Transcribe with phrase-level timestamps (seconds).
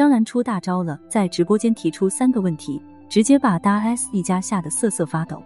[0.00, 5.42] 张兰出大招了，在直播间提出三个问题，直接把大 S 一家吓得瑟瑟发抖。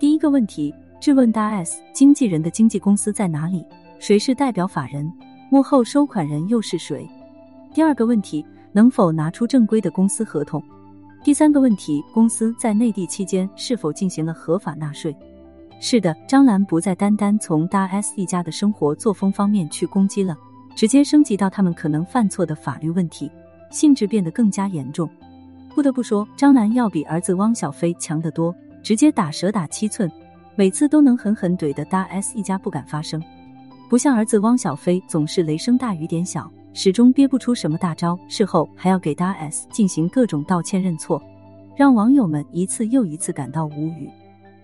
[0.00, 3.64] 第一个问题，质问大 S 经纪人的经纪公司在哪里？
[4.00, 5.08] 谁是代表法人？
[5.48, 7.08] 幕后收款人又是谁？
[7.72, 10.60] 第二个问题，能否拿出正规的公司合同？
[11.22, 15.16] 第三个问题，公司在内地期间是否进行了合法纳税？
[15.78, 20.36] 是的，张兰不再单单从大 S 一家的生活作风方面去攻击了，
[20.74, 23.30] 直接升级到他们可能犯错的法律问题，
[23.74, 25.10] 性质变得更加严重。
[25.74, 30.08] 不得不说，张兰要比儿子汪小菲强得多，直接打蛇打七寸，
[30.54, 33.20] 每次都能狠狠怼的大 S 一家不敢发声，
[33.90, 36.48] 不像儿子汪小菲总是雷声大雨点小。
[36.76, 41.22] 始终憋不出什么大招，事后还要给大 S 进行各种道歉认错，
[41.76, 44.10] 让网友们一次又一次感到无语。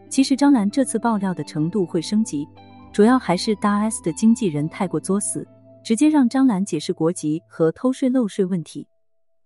[0.08, 2.48] 其实张兰这次爆料的程度会升级，
[2.92, 5.46] 主要还是大 S 的经纪人太过作死，
[5.84, 8.84] 直接让张兰解释国籍和偷税漏税问题。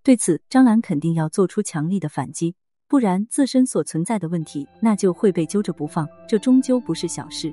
[0.05, 2.55] 对此，张兰肯定要做出强力的反击，
[2.87, 7.53] 不然自身所存在的问题那就会被揪着不放，这终究不是小事。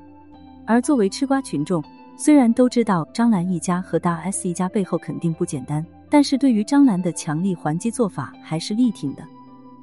[0.67, 1.83] 而作为吃瓜群众。
[2.17, 9.23] 虽然都知道张兰一家和大 S 一家背后肯定不简单，但是对于张兰的强力还击做法还是力挺的。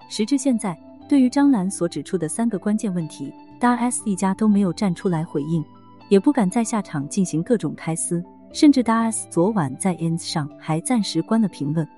[0.09, 0.79] 时至现在，
[1.09, 5.65] 对于张兰所指出的三个关键问题，大 S 一家都没有站出来回应，
[6.11, 11.89] 也不敢再下场进行各种开撕，甚至大 S 昨晚在 ins 上还暂时关了评论，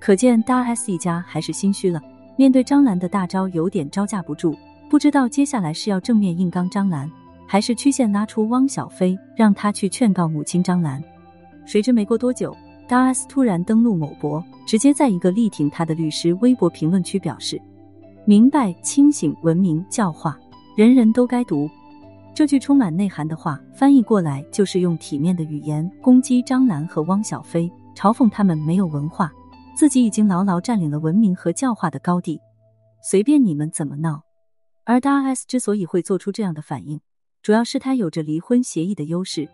[0.00, 2.00] 可见大 S 一家还是心虚了。
[2.36, 4.56] 面对张兰的大招，有点招架不住，
[4.88, 7.08] 不知道接下来是要正面硬刚张兰。
[7.46, 11.02] 还是曲线拉出汪小菲，让他去劝告母亲张兰。
[11.66, 12.56] 谁知没过多久，
[12.88, 17.60] 大 S 突然登录某博，直接在一个力挺他的律师微博评论区表示
[18.24, 20.38] ：“明白、清醒、文明、教化，
[20.76, 21.68] 人人都该读。”
[22.32, 29.30] 这句充满内涵的话，翻译过来就是用体面的语言攻击张兰和汪小菲，嘲讽他们没有文化，
[29.80, 32.38] 自己已经牢牢占领了文明和教化的高地，
[33.02, 34.22] 随便你们怎么闹。
[34.84, 37.00] 而大 S 之所以会做出这样的反应，
[37.42, 39.48] 主要是他有着离婚协议的优势，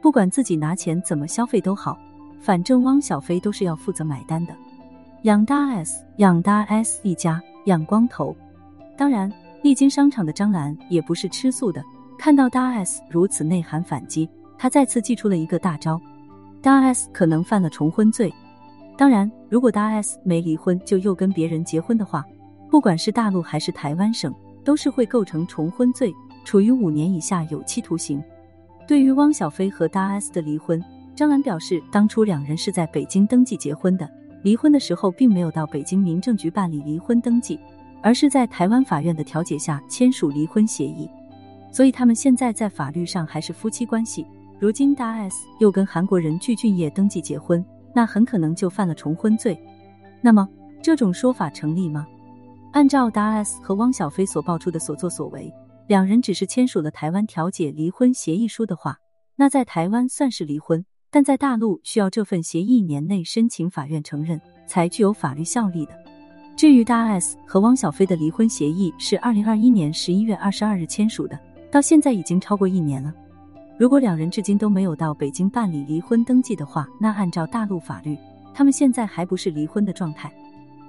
[0.00, 1.98] 不管自己拿钱怎么消费都好，
[2.40, 4.54] 反正汪小菲都是要负责买单的。
[5.22, 8.36] 养大 S，养大 S 一家，养光头。
[8.96, 9.28] 当然，
[9.64, 11.82] 历经商场的张兰也不是吃素的，
[12.16, 16.00] 看到大 S 如此内涵反击，他再次祭出了一个大招。
[16.62, 18.32] 大 S 可能犯了重婚罪。
[19.02, 22.24] 当然，如果大 S 没离婚就又跟别人结婚的话，
[22.70, 24.32] 不管是大陆还是台湾省，
[24.62, 26.14] 都是会构成重婚罪。
[26.44, 28.22] 处于五年以下有期徒刑。
[28.86, 30.80] 对于汪小菲和大 S 的离婚，
[31.16, 34.08] 张兰表示，当初两人是在北京登记结婚的，
[34.44, 37.58] 离婚的时候并没有到北京民政局办理离婚登记，
[38.04, 41.10] 而是在台湾法院的调解下签署离婚协议，
[41.72, 44.24] 所以他们现在在法律上还是夫妻关系。
[44.60, 47.64] 如今大 S 又跟韩国人具俊晔登记结婚，
[47.94, 49.58] 那很可能就犯了重婚罪。
[50.20, 50.48] 那么
[50.82, 52.06] 这种说法成立吗？
[52.72, 55.52] 按照大 S 和汪小菲所爆出的所作所为。
[55.88, 58.98] 两人只是签署了台湾调解离婚协议书的话，
[59.36, 65.92] 那在台湾算是离婚，但在大陆需要这份协议年内申请法院承认，才具有法律效力的。
[66.56, 71.38] 至于大 S 和汪小菲的离婚协议是二零二一年十一月二十二日签署的，
[71.70, 73.12] 到现在已经超过一年了。
[73.78, 78.16] 如果两人至今都没有到北京办理离婚登记的话，那按照大陆法律，
[78.54, 80.32] 他们现在还不是离婚的状态。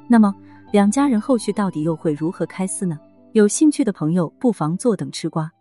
[0.08, 0.34] 那么
[0.72, 3.00] 两家人后续到底又会如何开撕呢？
[3.32, 5.52] 有兴趣的朋友不妨坐等吃瓜。